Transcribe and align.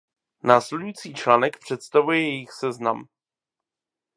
Následující 0.43 1.13
článek 1.13 1.57
představuje 1.59 2.19
jejich 2.21 2.51
seznam. 2.51 3.07